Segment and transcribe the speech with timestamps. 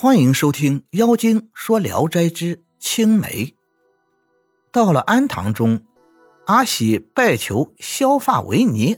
[0.00, 3.46] 欢迎收听《妖精说聊斋之青梅》。
[4.70, 5.82] 到了安堂中，
[6.46, 8.96] 阿喜拜求削发为尼，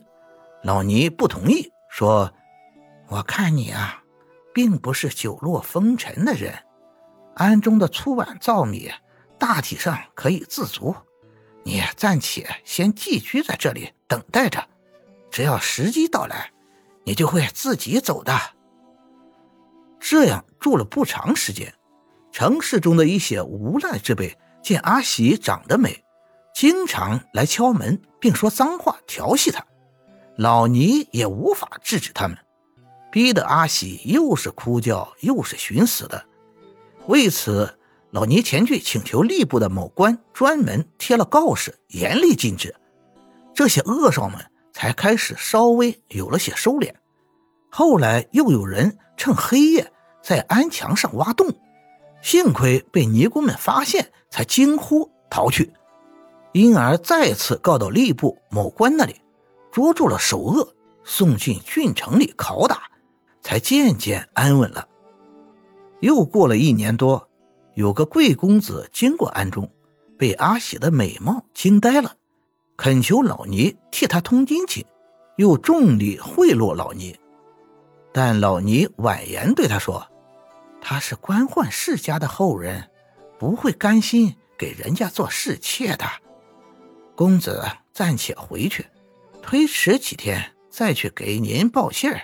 [0.62, 2.34] 老尼不同意，说
[3.08, 4.02] ：“我看你啊，
[4.52, 6.52] 并不是久落风尘的人，
[7.36, 8.90] 庵中的粗碗糙米，
[9.38, 10.94] 大体上可以自足。
[11.62, 14.68] 你暂且先寄居在这里，等待着，
[15.30, 16.52] 只要时机到来，
[17.04, 18.38] 你就会自己走的。”
[20.00, 21.72] 这样住了不长时间，
[22.32, 26.02] 城市中的一些无赖之辈见阿喜长得美，
[26.54, 29.64] 经常来敲门，并说脏话调戏他。
[30.36, 32.36] 老尼也无法制止他们，
[33.12, 36.24] 逼得阿喜又是哭叫又是寻死的。
[37.06, 37.78] 为此，
[38.10, 42.74] 老尼前去请求吏部的某官，专门贴了告示，严厉禁止。
[43.54, 44.38] 这些恶少们
[44.72, 46.94] 才开始稍微有了些收敛。
[47.70, 49.92] 后来又有人趁黑夜
[50.22, 51.48] 在安墙上挖洞，
[52.20, 55.72] 幸亏被尼姑们发现，才惊呼逃去，
[56.52, 59.16] 因而再次告到吏部某官那里，
[59.70, 62.82] 捉住了首恶，送进郡城里拷打，
[63.40, 64.88] 才渐渐安稳了。
[66.00, 67.28] 又过了一年多，
[67.74, 69.70] 有个贵公子经过安中，
[70.18, 72.16] 被阿喜的美貌惊呆了，
[72.76, 74.84] 恳求老尼替他通经去，
[75.36, 77.16] 又重礼贿赂老尼。
[78.12, 80.06] 但老尼婉言对他说
[80.82, 82.90] ：“他是官宦世家的后人，
[83.38, 86.04] 不会甘心给人家做侍妾的。
[87.14, 88.86] 公子暂且回去，
[89.42, 92.22] 推迟几天再去给您报信儿。”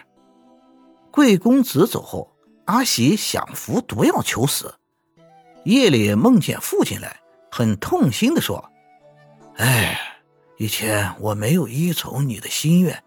[1.12, 4.74] 贵公子走后，阿喜想服毒药求死。
[5.64, 8.70] 夜里梦见父亲来，很痛心地说
[9.56, 9.98] ：“哎，
[10.58, 13.02] 以前我没有依从你的心愿，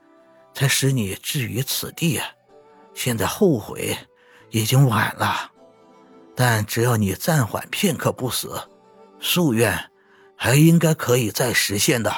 [0.53, 2.25] 才使你置于此地啊。”
[2.99, 3.97] 现在后悔
[4.49, 5.51] 已经晚了，
[6.35, 8.61] 但只要你暂缓片刻不死，
[9.21, 9.89] 夙愿
[10.35, 12.11] 还应该可以再实现的。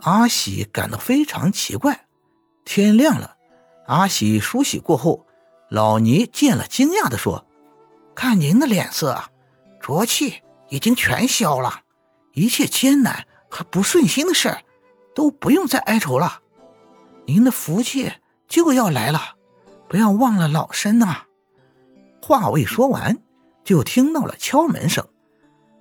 [0.00, 2.08] 阿喜感到非常奇怪。
[2.64, 3.36] 天亮了，
[3.86, 5.24] 阿喜梳洗过后，
[5.70, 7.46] 老尼见了惊讶地说
[8.16, 9.22] ：“看您的脸色，
[9.80, 11.82] 浊气已经全消了，
[12.32, 14.58] 一切艰难和不顺心的事
[15.14, 16.42] 都不用再哀愁了。
[17.24, 18.14] 您的福气。”
[18.48, 19.36] 就要来了，
[19.88, 21.24] 不要忘了老身呐！
[22.22, 23.18] 话未说完，
[23.62, 25.06] 就听到了敲门声。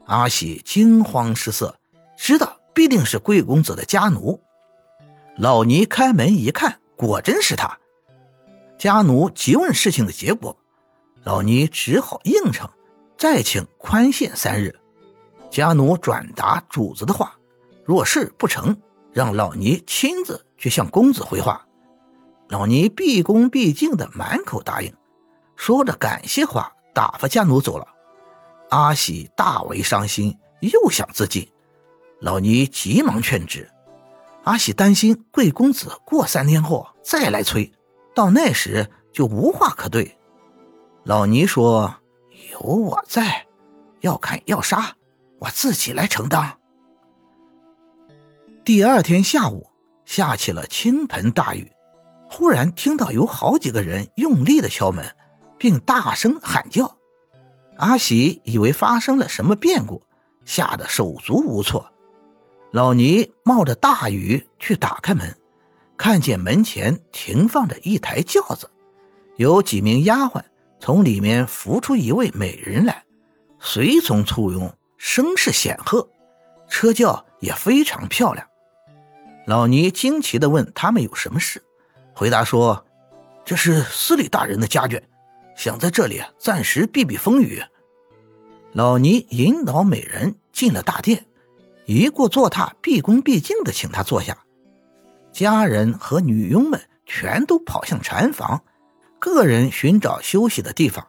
[0.05, 1.77] 阿喜惊慌失色，
[2.17, 4.39] 知道必定是贵公子的家奴。
[5.37, 7.77] 老尼开门一看，果真是他。
[8.77, 10.55] 家奴急问事情的结果，
[11.23, 12.69] 老尼只好应承，
[13.17, 14.79] 再请宽限三日。
[15.49, 17.35] 家奴转达主子的话，
[17.85, 18.75] 若是不成，
[19.11, 21.66] 让老尼亲自去向公子回话。
[22.49, 24.93] 老尼毕恭毕敬的满口答应，
[25.55, 27.85] 说着感谢话，打发家奴走了。
[28.69, 31.47] 阿喜大为伤心，又想自尽。
[32.21, 33.69] 老尼急忙劝止。
[34.43, 37.69] 阿喜担心贵公子过三天后再来催，
[38.15, 40.17] 到那时就无话可对。
[41.03, 41.95] 老尼说
[42.53, 43.45] ：“有我在，
[43.99, 44.95] 要砍要杀，
[45.39, 46.57] 我自己来承担。”
[48.63, 49.69] 第二天下午，
[50.05, 51.71] 下起了倾盆大雨。
[52.29, 55.05] 忽然听到有好几个人用力的敲门，
[55.57, 56.97] 并大声喊叫。
[57.77, 60.01] 阿喜以为发生了什么变故，
[60.45, 61.91] 吓得手足无措。
[62.71, 65.35] 老尼冒着大雨去打开门，
[65.95, 68.69] 看见门前停放着一台轿子，
[69.37, 70.41] 有几名丫鬟
[70.79, 73.03] 从里面扶出一位美人来，
[73.59, 76.07] 随从簇拥，声势显赫，
[76.69, 78.45] 车轿也非常漂亮。
[79.45, 81.63] 老尼惊奇地问他们有什么事。
[82.17, 82.83] 回答说
[83.45, 84.99] ：“这是司礼大人的家眷，
[85.55, 87.61] 想在这里暂时避避风雨。”
[88.73, 91.27] 老尼引导美人进了大殿，
[91.85, 94.35] 一过坐榻，毕恭毕敬地请她坐下。
[95.31, 98.63] 家人和女佣们全都跑向禅房，
[99.19, 101.07] 个人寻找休息的地方。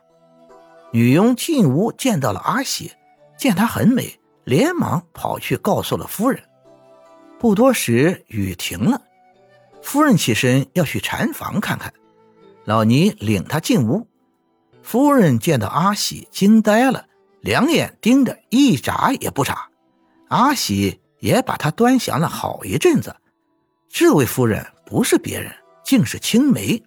[0.93, 2.93] 女佣进屋见到了阿喜，
[3.39, 6.43] 见她很美，连忙跑去告诉了夫人。
[7.39, 9.01] 不多时，雨停了。
[9.83, 11.93] 夫人起身要去禅房看看，
[12.65, 14.07] 老尼领她进屋。
[14.83, 17.07] 夫人见到阿喜，惊呆了，
[17.41, 19.69] 两眼盯着，一眨也不眨。
[20.29, 23.17] 阿喜也把她端详了好一阵子。
[23.89, 25.53] 这位夫人不是别人，
[25.83, 26.83] 竟是青梅。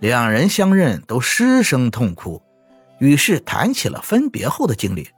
[0.00, 2.42] 两人相认，都失声痛哭，
[2.98, 5.08] 于是谈起了分别后的经历。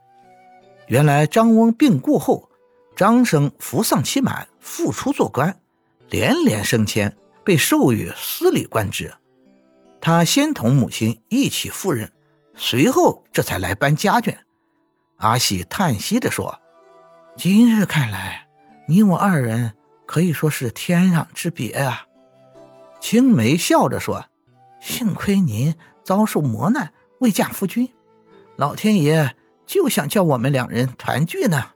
[0.87, 2.49] 原来张翁病故后，
[2.95, 5.57] 张生服丧期满，复出做官。
[6.09, 9.13] 连连升迁，被授予司礼官职。
[10.01, 12.11] 他先同母亲一起赴任，
[12.55, 14.35] 随后这才来搬家眷。
[15.17, 16.59] 阿喜叹息着说
[17.37, 18.47] ：“今日看来，
[18.87, 19.73] 你我二人
[20.05, 22.05] 可以说是天壤之别啊。”
[22.99, 24.25] 青梅笑着说
[24.81, 25.73] ：“幸亏您
[26.03, 27.89] 遭受磨难，未嫁夫君，
[28.57, 29.35] 老天爷
[29.65, 31.71] 就想叫我们两人团聚呢。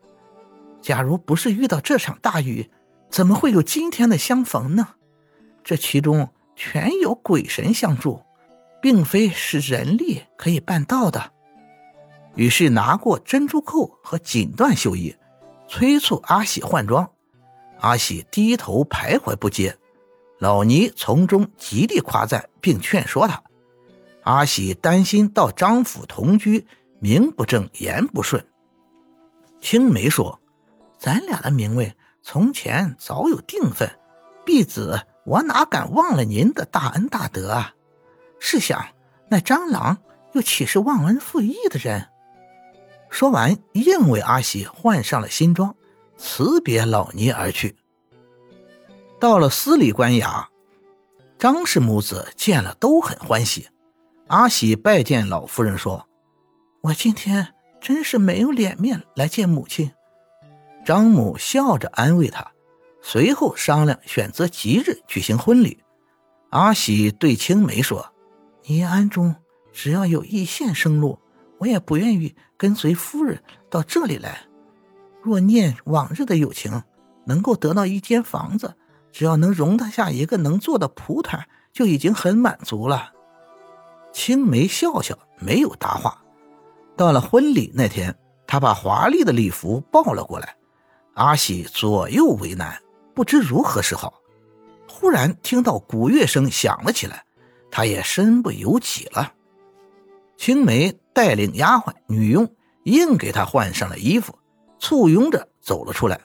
[0.81, 2.69] 假如不是遇到这场大雨，
[3.09, 4.89] 怎么会有今天的相逢呢？
[5.63, 8.21] 这其中全有鬼神相助，
[8.81, 11.33] 并非是人力可以办到的。”
[12.35, 15.15] 于是拿过珍珠扣和锦缎绣衣，
[15.67, 17.09] 催促阿喜换装。
[17.79, 19.75] 阿喜低头徘徊不接，
[20.37, 23.41] 老尼从中极力夸赞并劝说他。
[24.23, 26.67] 阿喜担心到张府同居，
[26.99, 28.45] 名不正言不顺。
[29.59, 30.39] 青梅说
[30.99, 31.91] ：“咱俩的名位
[32.29, 33.89] 从前早有定分，
[34.45, 37.73] 婢子我哪敢忘了您的大恩大德啊？
[38.37, 38.85] 试想，
[39.29, 39.97] 那张郎
[40.33, 42.09] 又岂是忘恩负义的人？”
[43.09, 45.73] 说完，硬为阿喜换上了新装，
[46.17, 47.77] 辞别老尼而去。
[49.21, 50.47] 到了司礼官衙，
[51.39, 53.69] 张氏母子见了都很欢喜。
[54.27, 56.05] 阿喜拜见老夫人说
[56.83, 59.89] ：“我今天真是没有脸面来见母亲。”
[60.87, 62.49] 张母笑着安慰他，
[63.01, 65.83] 随后商量选择吉日举行婚礼。
[66.51, 68.13] 阿喜对青梅说
[68.63, 69.35] ：“你安中
[69.73, 71.19] 只要有一线生路。”
[71.59, 74.47] 我也不愿意跟随夫人到这里来。
[75.21, 76.81] 若念往日的友情，
[77.25, 78.73] 能够得到一间房子，
[79.11, 83.11] 只要能容得下一个能坐的蒲团，就已经很满足了。
[84.13, 86.23] 青梅笑笑，没有答话。
[86.95, 90.55] 到了婚礼那天，他把华丽的礼服抱了过来。
[91.17, 92.81] 阿喜左右为难，
[93.13, 94.13] 不知如何是好。
[94.87, 97.25] 忽然听到鼓乐声响了起来，
[97.69, 99.33] 他也身不由己了。
[100.37, 100.97] 青梅。
[101.17, 102.47] 带领丫鬟女佣
[102.83, 104.37] 硬给他换上了衣服，
[104.77, 106.21] 簇拥着走了出来。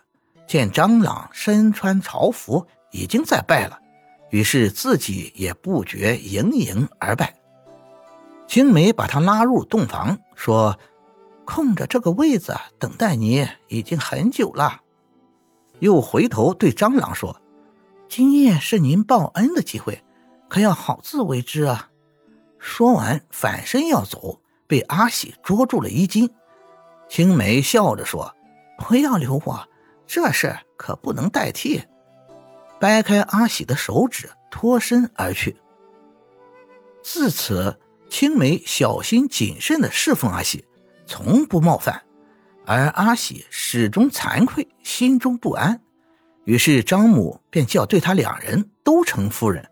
[0.46, 3.78] 见张朗身穿朝服，已经在拜了，
[4.28, 7.34] 于是自己也不觉盈盈而拜。
[8.46, 10.78] 青梅把他拉入洞房，说
[11.44, 14.80] ：“空着这个位子等待你已经很久了。”
[15.80, 17.40] 又回头对张朗说
[18.08, 20.04] ：“今夜是您报恩的机会，
[20.48, 21.90] 可要好自为之啊。”
[22.58, 24.38] 说完反身要走。
[24.68, 26.30] 被阿喜捉住了衣襟，
[27.06, 28.34] 青梅笑着说
[28.78, 29.68] ：“不要留我，
[30.06, 31.82] 这事可不能代替。”
[32.80, 35.58] 掰开阿喜的手指，脱身而去。
[37.02, 37.78] 自此，
[38.08, 40.64] 青梅小心谨慎地侍奉阿喜，
[41.06, 42.02] 从不冒犯，
[42.66, 45.80] 而阿喜始终惭愧，心中不安。
[46.44, 49.68] 于是张母便叫对他两人都称夫人，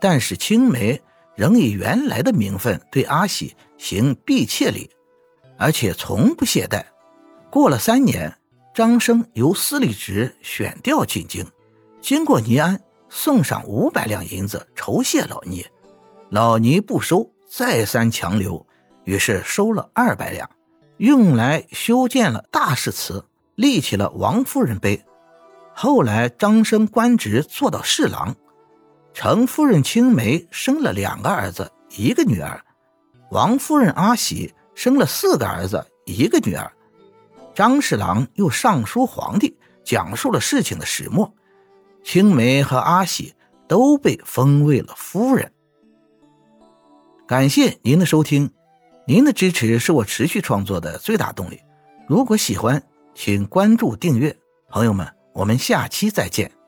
[0.00, 1.00] 但是青梅。
[1.36, 4.90] 仍以原来的名分对阿喜行婢妾礼，
[5.56, 6.84] 而且从不懈怠。
[7.50, 8.30] 过了三年，
[8.74, 11.46] 张生由司礼职选调进京，
[12.02, 12.78] 经过倪安，
[13.08, 15.64] 送上五百两银子酬谢老尼。
[16.28, 18.66] 老尼不收，再三强留，
[19.04, 20.50] 于是收了二百两，
[21.00, 23.24] 用来修建了大士祠，
[23.54, 25.02] 立起了王夫人碑。
[25.72, 28.36] 后来张生官职做到侍郎。
[29.14, 32.60] 程夫人青梅生了两个儿子，一个女儿；
[33.30, 36.70] 王夫人阿喜生了四个儿子，一个女儿。
[37.54, 41.32] 张侍郎又上书皇帝，讲述了事情的始末。
[42.04, 43.34] 青梅和阿喜
[43.66, 45.50] 都被封为了夫人。
[47.26, 48.50] 感谢您的收听，
[49.06, 51.60] 您的支持是我持续创作的最大动力。
[52.06, 52.82] 如果喜欢，
[53.14, 54.36] 请关注订阅。
[54.68, 56.59] 朋友们，我们下期再见。